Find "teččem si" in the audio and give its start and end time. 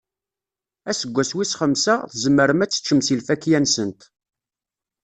2.71-3.15